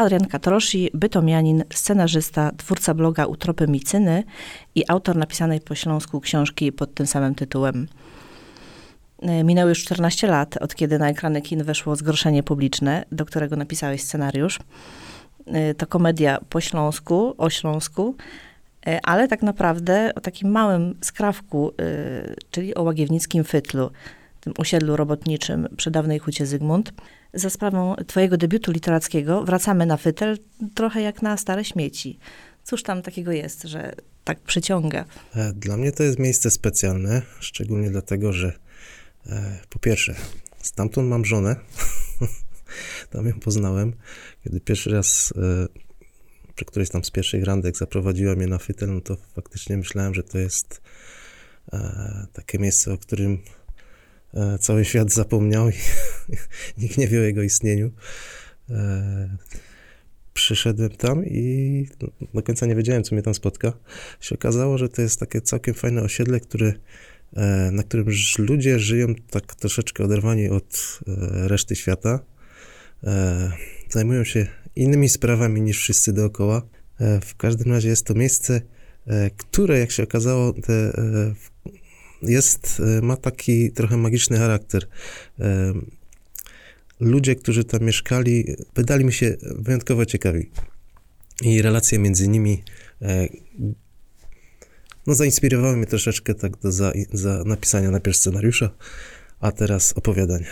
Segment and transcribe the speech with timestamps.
[0.00, 4.24] Adrian Katroshi, bytomianin, scenarzysta, twórca bloga Utropy Micyny
[4.74, 7.88] i autor napisanej po śląsku książki pod tym samym tytułem.
[9.22, 13.56] E, minęło już 14 lat, od kiedy na ekrany kin weszło Zgorszenie Publiczne, do którego
[13.56, 14.58] napisałeś scenariusz.
[15.46, 18.14] E, to komedia po śląsku, o śląsku,
[18.86, 21.72] e, ale tak naprawdę o takim małym skrawku,
[22.50, 23.90] czyli o łagiewnickim fytlu,
[24.40, 26.92] tym osiedlu robotniczym przy dawnej hucie Zygmunt.
[27.34, 30.38] Za sprawą twojego debiutu literackiego wracamy na fytel
[30.74, 32.18] trochę jak na stare śmieci.
[32.64, 33.92] Cóż tam takiego jest, że
[34.24, 35.04] tak przyciąga?
[35.54, 38.52] Dla mnie to jest miejsce specjalne, szczególnie dlatego, że
[39.26, 40.14] E, po pierwsze,
[40.62, 41.56] stamtąd mam żonę.
[43.10, 43.92] tam ją poznałem.
[44.44, 45.66] Kiedy pierwszy raz e,
[46.54, 50.22] przy którejś tam z pierwszych randek zaprowadziła mnie na fytel, no to faktycznie myślałem, że
[50.22, 50.82] to jest
[51.72, 53.38] e, takie miejsce, o którym
[54.60, 55.72] cały świat zapomniał i
[56.82, 57.90] nikt nie wie o jego istnieniu.
[60.34, 61.86] Przyszedłem tam i
[62.34, 63.72] do końca nie wiedziałem, co mnie tam spotka.
[64.20, 66.72] Się okazało, że to jest takie całkiem fajne osiedle, które
[67.36, 68.06] E, na którym
[68.38, 72.20] ludzie żyją tak troszeczkę oderwani od e, reszty świata.
[73.04, 73.52] E,
[73.90, 74.46] zajmują się
[74.76, 76.62] innymi sprawami niż wszyscy dookoła.
[77.24, 78.60] W każdym razie jest to miejsce,
[79.36, 80.92] które, jak się okazało, te,
[82.22, 84.86] jest, ma taki trochę magiczny charakter.
[87.00, 90.50] Ludzie, którzy tam mieszkali, wydali mi się wyjątkowo ciekawi.
[91.42, 92.62] I relacje między nimi
[95.06, 98.70] no zainspirowały mnie troszeczkę tak do za, za napisania najpierw scenariusza,
[99.40, 100.44] a teraz opowiadań.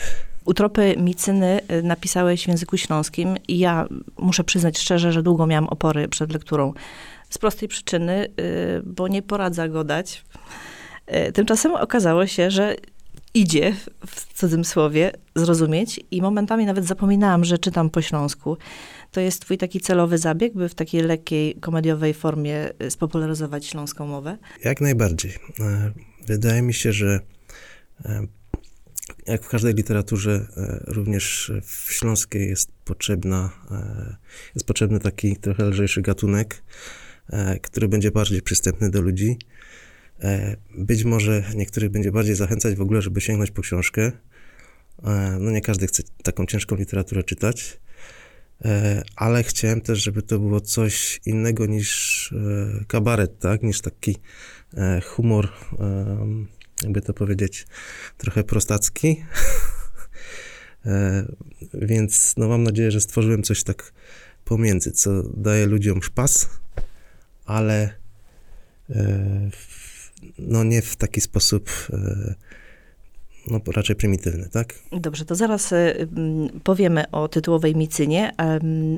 [0.45, 3.89] Utropy Micyny y, napisałeś w języku śląskim i ja
[4.19, 6.73] muszę przyznać szczerze, że długo miałam opory przed lekturą.
[7.31, 10.25] Z prostej przyczyny, y, bo nie poradza go dać.
[11.29, 12.77] Y, tymczasem okazało się, że
[13.35, 13.75] idzie
[14.07, 18.57] w cudzym słowie zrozumieć i momentami nawet zapominałam, że czytam po śląsku.
[19.13, 24.07] To jest twój taki celowy zabieg, by w takiej lekkiej, komediowej formie y, spopularyzować śląską
[24.07, 24.39] mowę?
[24.65, 25.35] Jak najbardziej.
[25.61, 25.93] E,
[26.27, 27.21] wydaje mi się, że
[28.05, 28.27] e,
[29.27, 33.51] jak w każdej literaturze, e, również w śląskiej jest potrzebna,
[34.55, 36.63] jest potrzebny taki trochę lżejszy gatunek,
[37.63, 39.39] który będzie bardziej przystępny do ludzi.
[40.79, 44.13] Być może niektórych będzie bardziej zachęcać w ogóle, żeby sięgnąć po książkę.
[45.41, 47.81] No nie każdy chce taką ciężką literaturę czytać.
[48.65, 53.63] E, ale chciałem też, żeby to było coś innego niż e, kabaret, tak?
[53.63, 54.17] Niż taki
[54.77, 55.49] e, humor,
[56.83, 57.67] jakby to powiedzieć,
[58.17, 59.25] trochę prostacki.
[61.75, 63.93] Więc no mam nadzieję, że stworzyłem coś tak
[64.45, 66.49] pomiędzy, co daje ludziom szpas,
[67.45, 67.95] ale
[70.39, 71.71] no nie w taki sposób
[73.51, 74.75] no, raczej prymitywny, tak?
[74.93, 76.09] Dobrze, to zaraz y,
[76.65, 78.33] powiemy o tytułowej Micynie,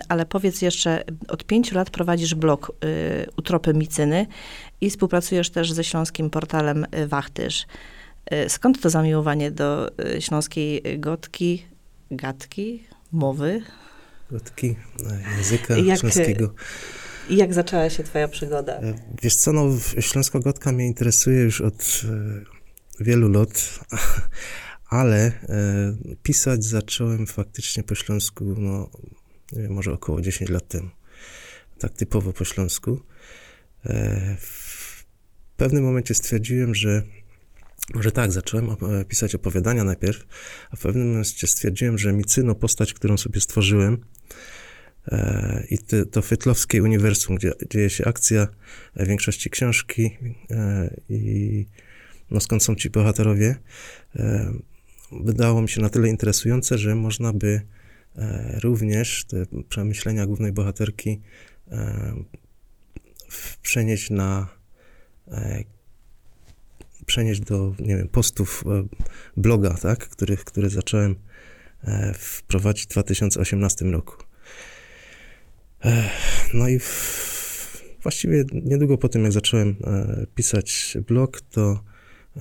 [0.09, 4.27] ale powiedz jeszcze, od pięciu lat prowadzisz blog y, Utropy Micyny
[4.81, 7.67] i współpracujesz też ze śląskim portalem Wachtyż.
[8.49, 11.65] Skąd to zamiłowanie do śląskiej gotki,
[12.11, 12.83] gadki,
[13.13, 13.63] mowy?
[14.31, 14.77] Gotki,
[15.37, 16.55] języka jak, śląskiego.
[17.31, 18.73] I jak zaczęła się twoja przygoda?
[18.73, 19.71] E, wiesz co, no,
[20.01, 22.03] śląska gotka mnie interesuje już od
[23.01, 23.81] wielu lat,
[24.91, 25.33] ale e,
[26.23, 28.91] pisać zacząłem faktycznie po śląsku, no,
[29.53, 30.91] nie wiem, może około 10 lat temu.
[31.79, 33.01] Tak typowo po śląsku.
[33.87, 35.05] E, w
[35.57, 37.03] pewnym momencie stwierdziłem, że
[37.95, 38.77] może tak, zacząłem
[39.09, 40.27] pisać opowiadania najpierw,
[40.71, 44.31] a w pewnym momencie stwierdziłem, że Micyno, postać, którą sobie stworzyłem, e,
[45.71, 48.49] i to, to Fytlowskie Uniwersum, gdzie dzieje się akcja
[48.97, 50.11] większości książki
[51.09, 51.67] i
[52.31, 53.57] no skąd są ci bohaterowie,
[54.17, 54.53] e,
[55.13, 57.61] wydało mi się na tyle interesujące, że można by
[58.17, 61.21] e, również te przemyślenia głównej bohaterki
[61.71, 62.15] e,
[63.63, 64.61] przenieść na
[67.07, 68.65] przenieść do, nie wiem, postów
[69.37, 71.15] bloga, tak, których, które zacząłem
[72.15, 74.30] wprowadzić w 2018 roku.
[76.55, 76.81] No i
[78.03, 79.77] właściwie niedługo po tym, jak zacząłem
[80.35, 81.85] pisać blog, to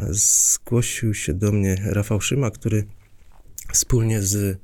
[0.10, 2.86] zgłosił się do mnie Rafał Szyma, który
[3.74, 4.60] wspólnie z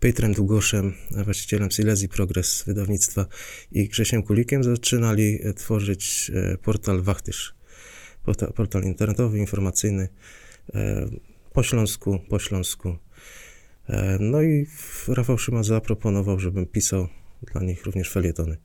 [0.00, 0.94] Pietrem Długoszem,
[1.24, 3.26] właścicielem Silesii Progress wydawnictwa
[3.72, 7.54] i Grzesiem Kulikiem zaczynali tworzyć e, portal Wachtysz.
[8.24, 10.08] Portal, portal internetowy, informacyjny
[10.74, 11.06] e,
[11.52, 12.96] po śląsku, po śląsku.
[13.88, 14.66] E, no i
[15.08, 17.08] Rafał Szyma zaproponował, żebym pisał
[17.52, 18.56] dla nich również felietony.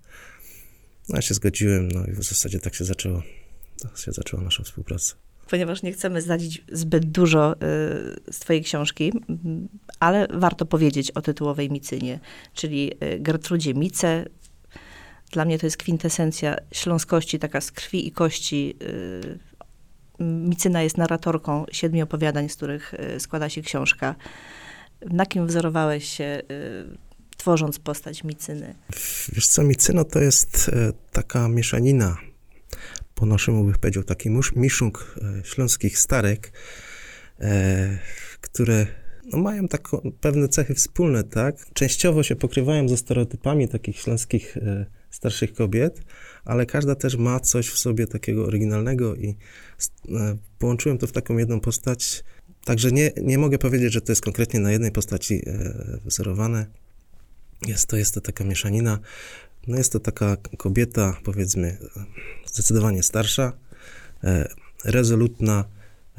[1.09, 3.23] No ja się zgodziłem, no i w zasadzie tak się zaczęło,
[3.81, 5.15] tak się zaczęła nasza współpraca.
[5.49, 7.55] ponieważ nie chcemy zdradzić zbyt dużo
[8.31, 9.13] z twojej książki,
[9.99, 12.19] ale warto powiedzieć o tytułowej Micynie,
[12.53, 14.25] czyli Gertrudzie Mice.
[15.31, 18.77] Dla mnie to jest kwintesencja śląskości, taka z krwi i kości.
[20.19, 24.15] Micyna jest narratorką siedmiu opowiadań, z których składa się książka.
[25.05, 26.41] Na kim wzorowałeś się
[27.39, 28.75] tworząc postać Micyny?
[29.33, 32.17] Wiesz co, Micyno to jest e, taka mieszanina,
[33.15, 36.51] po naszemu bych powiedział, taki miszunk e, śląskich starek,
[37.39, 37.99] e,
[38.41, 38.87] które
[39.25, 39.87] no, mają tak,
[40.21, 41.65] pewne cechy wspólne, tak?
[41.73, 44.57] Częściowo się pokrywają ze stereotypami takich śląskich
[45.09, 46.01] starszych kobiet,
[46.45, 49.35] ale każda też ma coś w sobie takiego oryginalnego i
[50.59, 52.23] połączyłem to w taką jedną postać.
[52.65, 55.41] Także nie, nie mogę powiedzieć, że to jest konkretnie na jednej postaci
[56.05, 56.65] wzorowane.
[57.67, 58.99] Jest to, jest to taka mieszanina.
[59.67, 61.77] No jest to taka kobieta, powiedzmy,
[62.45, 63.53] zdecydowanie starsza,
[64.23, 64.47] e,
[64.85, 65.65] rezolutna,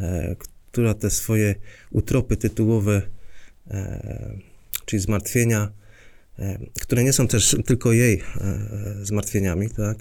[0.00, 0.36] e,
[0.72, 1.54] która te swoje
[1.90, 3.02] utropy tytułowe,
[3.70, 4.38] e,
[4.84, 5.72] czyli zmartwienia,
[6.80, 8.22] które nie są też tylko jej
[9.02, 9.98] zmartwieniami, tak,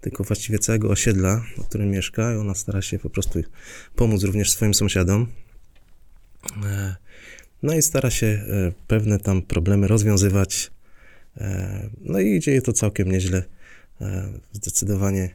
[0.00, 3.40] tylko właściwie całego osiedla, w którym mieszka i ona stara się po prostu
[3.96, 5.26] pomóc również swoim sąsiadom.
[7.62, 8.44] No i stara się
[8.86, 10.70] pewne tam problemy rozwiązywać,
[12.00, 13.42] no i dzieje to całkiem nieźle.
[14.00, 15.34] E, zdecydowanie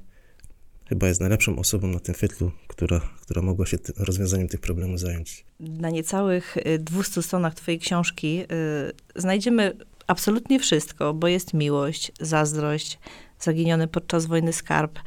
[0.85, 4.99] chyba jest najlepszą osobą na tym fytlu, która, która mogła się ty, rozwiązaniem tych problemów
[4.99, 5.45] zająć.
[5.59, 8.45] Na niecałych 200 y, stronach twojej książki y,
[9.15, 9.73] znajdziemy
[10.07, 12.99] absolutnie wszystko, bo jest miłość, zazdrość,
[13.39, 14.99] zaginiony podczas wojny skarb,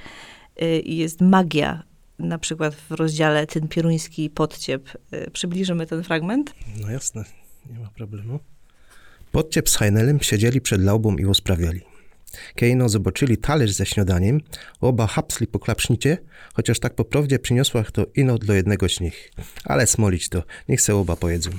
[0.63, 1.83] y, jest magia,
[2.19, 4.89] na przykład w rozdziale Ten Pieruński Podciep.
[5.15, 6.55] Y, przybliżymy ten fragment?
[6.81, 7.25] No jasne,
[7.71, 8.41] nie ma problemu.
[9.33, 11.81] Podciep z Heinelem siedzieli przed laubą i rozprawiali.
[12.55, 14.41] Kejno zobaczyli talerz ze śniadaniem,
[14.81, 16.19] oba hapsli po klapsznicie,
[16.55, 19.33] chociaż tak poprawdzie przyniosła to ino dla jednego z nich.
[19.65, 21.51] Ale smolić to, niech se oba pojedzą.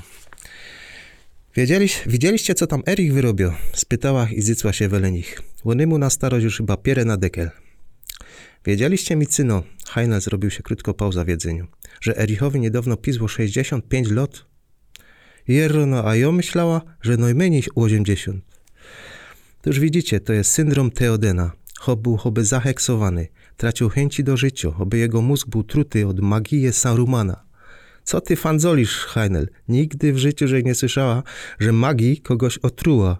[1.55, 3.51] Wiedzieliś, widzieliście, co tam Erich wyrobił?
[3.73, 5.41] Spytała i zycła się welenich.
[5.65, 7.49] Łonymu na starość już chyba pierę na dekel.
[8.65, 11.67] Wiedzieliście mi, cyno, Heinel zrobił się krótko pauza w jedzeniu,
[12.01, 14.50] że Erichowi niedawno pisło 65 lot?
[15.47, 18.43] Jerno, a ja myślała, że najmniej 80.
[19.61, 21.51] To już widzicie, to jest syndrom Teodena.
[21.79, 23.27] Chob był choby zaheksowany,
[23.57, 27.43] tracił chęci do życia, choby jego mózg był truty od magii Sarumana.
[28.03, 29.49] Co ty fanzolisz, Heinel?
[29.67, 31.23] Nigdy w życiu, że nie słyszała,
[31.59, 33.17] że magii kogoś otruła.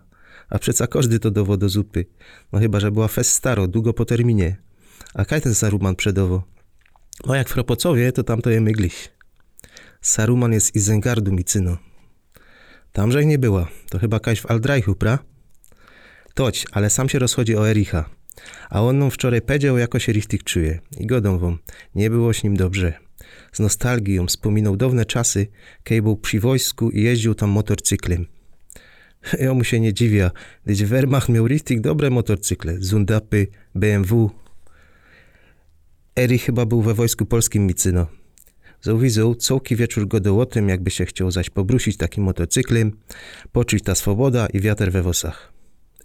[0.49, 2.05] A przeca każdy to dowód do zupy.
[2.51, 4.57] No chyba, że była fest staro, długo po terminie.
[5.13, 6.43] A kaj ten Saruman przedowo?
[7.25, 9.09] No jak w Ropocowie, to tam to je mygliś.
[10.01, 11.77] Saruman jest Izengardu, micyno.
[12.91, 13.67] Tamże nie była.
[13.89, 15.19] To chyba kaś w Aldreichu, pra?
[16.33, 18.09] Toć, ale sam się rozchodzi o Ericha.
[18.69, 20.79] A on nam wczoraj powiedział, jako się richtig czuje.
[20.97, 21.57] I godą wam,
[21.95, 22.93] nie było z nim dobrze.
[23.51, 25.47] Z nostalgią wspominał dawne czasy,
[25.83, 28.25] kiedy był przy wojsku i jeździł tam motorcyklem.
[29.39, 30.31] Ja mu się nie dziwia,
[30.65, 34.29] gdyż Wehrmacht miał richtig dobre motorcykle, Zundapy, BMW.
[36.15, 38.07] Erich chyba był we wojsku polskim Micyno.
[38.81, 40.07] Zauwizył całki wieczór
[40.45, 42.91] tym, jakby się chciał zaś pobrusić takim motocyklem,
[43.51, 45.53] poczuć ta swoboda i wiatr we włosach.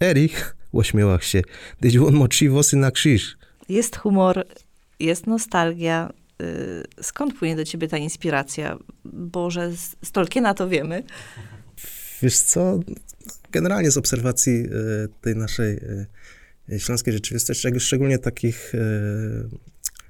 [0.01, 1.41] Erich, uśmiałach się,
[1.79, 3.37] gdyż on moczy włosy na krzyż.
[3.69, 4.45] Jest humor,
[4.99, 6.13] jest nostalgia.
[6.41, 8.77] Y, skąd płynie do ciebie ta inspiracja?
[9.05, 9.71] Boże,
[10.03, 11.03] z Tolkiena to wiemy.
[12.21, 12.79] Wiesz co,
[13.51, 14.67] generalnie z obserwacji y,
[15.21, 15.77] tej naszej
[16.69, 18.73] y, śląskiej rzeczywistości, szczególnie takich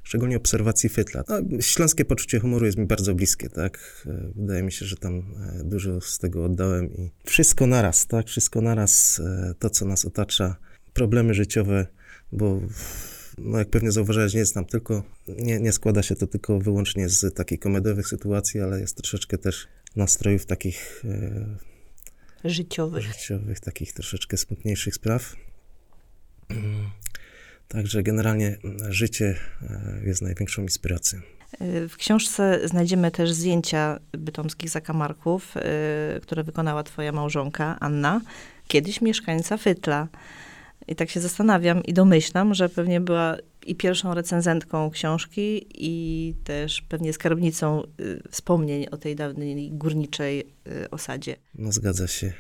[0.08, 1.24] szczególnie obserwacji Fytla.
[1.30, 4.06] No, śląskie poczucie humoru jest mi bardzo bliskie, tak?
[4.06, 8.28] E, wydaje mi się, że tam e, dużo z tego oddałem i wszystko naraz, tak?
[8.28, 10.56] Wszystko naraz, e, to co nas otacza,
[10.94, 11.88] problemy życiowe,
[12.32, 12.62] bo
[13.38, 17.10] no jak pewnie zauważyłeś, nie jest nam tylko, nie, nie składa się to tylko wyłącznie
[17.10, 21.04] z takich komediowych sytuacji, ale jest troszeczkę też nastrojów takich
[22.44, 23.04] życiowych.
[23.04, 25.36] życiowych, takich troszeczkę smutniejszych spraw.
[27.68, 31.20] Także generalnie mm, życie e, jest największą inspiracją.
[31.90, 38.22] W książce znajdziemy też zdjęcia bytomskich zakamarków, e, które wykonała twoja małżonka Anna,
[38.68, 40.08] kiedyś mieszkańca Fytla.
[40.88, 46.82] I tak się zastanawiam i domyślam, że pewnie była i pierwszą recenzentką książki, i też
[46.82, 47.86] pewnie skarbnicą e,
[48.32, 50.48] wspomnień o tej dawnej górniczej
[50.92, 51.36] osadzie.
[51.56, 52.34] No zgadza się.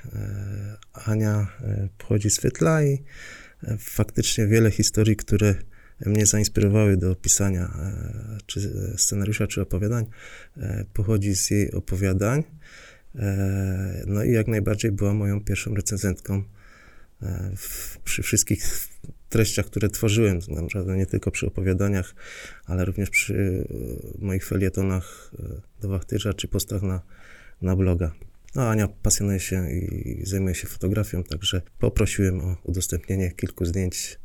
[0.93, 1.47] Ania
[1.97, 3.03] pochodzi z Fytla i
[3.79, 5.55] faktycznie wiele historii, które
[6.05, 10.05] mnie zainspirowały do pisania e, czy scenariusza, czy opowiadań,
[10.57, 12.43] e, pochodzi z jej opowiadań.
[13.15, 16.43] E, no i jak najbardziej była moją pierwszą recenzentką
[18.03, 18.87] przy wszystkich
[19.29, 22.15] treściach, które tworzyłem, naprawdę nie tylko przy opowiadaniach,
[22.65, 23.67] ale również przy
[24.19, 25.31] moich felietonach
[25.81, 27.01] do Wachtyża, czy postach na,
[27.61, 28.11] na bloga.
[28.55, 34.19] No, Ania pasjonuje się i zajmuje się fotografią, także poprosiłem o udostępnienie kilku zdjęć.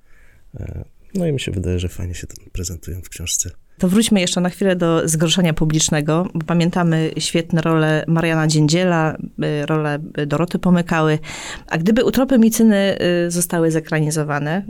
[1.14, 3.50] No i mi się wydaje, że fajnie się prezentują w książce.
[3.78, 9.16] To wróćmy jeszcze na chwilę do zgorszenia publicznego, bo pamiętamy świetne role Mariana Dziędziela,
[9.62, 11.18] y, role Doroty Pomykały.
[11.66, 14.66] A gdyby Utropy Micyny y, zostały zekranizowane,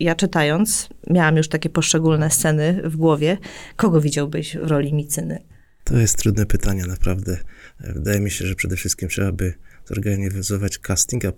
[0.00, 3.38] ja czytając, miałam już takie poszczególne sceny w głowie.
[3.76, 5.42] Kogo widziałbyś w roli Micyny?
[5.84, 7.38] To jest trudne pytanie, naprawdę.
[7.80, 9.54] Wydaje mi się, że przede wszystkim trzeba by
[9.86, 11.32] zorganizować casting, a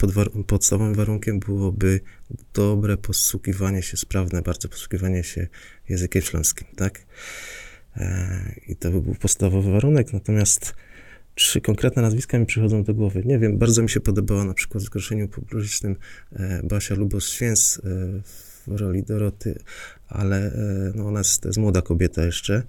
[0.46, 2.00] podstawowym warunkiem byłoby
[2.54, 5.48] dobre posługiwanie się, sprawne bardzo posługiwanie się
[5.88, 7.06] językiem śląskim, tak?
[7.96, 10.74] E, I to by był podstawowy warunek, natomiast
[11.34, 13.22] trzy konkretne nazwiska mi przychodzą do głowy.
[13.24, 15.96] Nie wiem, bardzo mi się podobała na przykład w zgłoszeniu publicznym
[16.32, 18.22] e, Basia Lubos-Święc e,
[18.66, 19.58] w roli Doroty,
[20.08, 20.52] ale
[20.94, 22.62] no ona jest, to jest młoda kobieta jeszcze,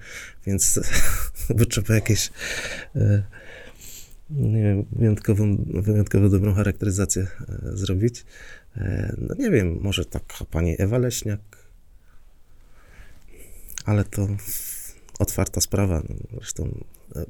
[0.45, 0.79] więc
[1.57, 2.29] by trzeba jakieś
[4.91, 8.25] wyjątkową, wyjątkowo dobrą charakteryzację e, zrobić.
[8.77, 11.39] E, no nie wiem, może taka pani Ewa Leśniak,
[13.85, 14.27] ale to
[15.19, 16.03] otwarta sprawa.
[16.09, 16.83] No, zresztą
[17.15, 17.25] e,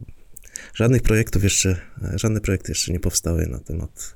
[0.73, 1.81] żadnych projektów jeszcze,
[2.15, 4.15] żadne projekty jeszcze nie powstały na temat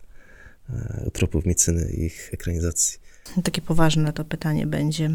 [1.05, 2.99] utropów Micyny i ich ekranizacji.
[3.43, 5.09] Takie poważne to pytanie będzie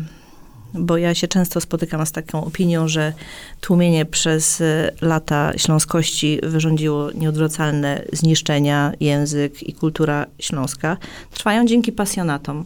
[0.74, 3.12] bo ja się często spotykam z taką opinią, że
[3.60, 4.62] tłumienie przez
[5.00, 10.96] lata śląskości wyrządziło nieodwracalne zniszczenia język i kultura śląska.
[11.30, 12.64] Trwają dzięki pasjonatom.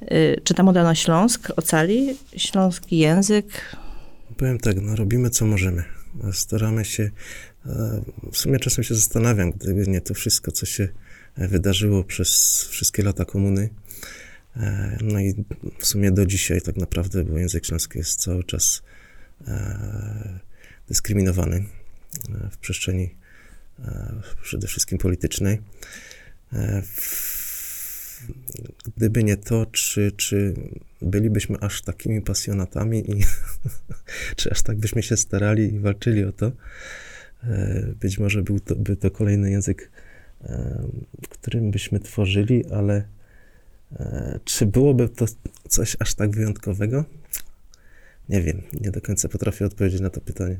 [0.00, 3.76] E, czy ta moda Śląsk ocali śląski język?
[4.36, 5.84] Powiem tak, no robimy co możemy.
[6.32, 7.10] Staramy się,
[7.66, 8.02] e,
[8.32, 10.88] w sumie czasem się zastanawiam, gdyby nie to wszystko, co się
[11.36, 13.70] wydarzyło przez wszystkie lata komuny,
[15.02, 15.44] no i
[15.78, 18.82] w sumie do dzisiaj tak naprawdę, bo język śląski jest cały czas
[19.46, 20.38] e,
[20.88, 23.14] dyskryminowany e, w przestrzeni
[24.42, 25.62] przede wszystkim politycznej.
[28.96, 30.54] Gdyby nie to, czy, czy
[31.02, 33.24] bylibyśmy aż takimi pasjonatami i
[34.36, 36.52] czy aż tak byśmy się starali i walczyli o to,
[38.00, 39.90] być może był to, by to kolejny język,
[41.22, 43.15] w którym byśmy tworzyli, ale E,
[44.44, 45.26] czy byłoby to
[45.68, 47.04] coś aż tak wyjątkowego?
[48.28, 50.58] Nie wiem, nie do końca potrafię odpowiedzieć na to pytanie.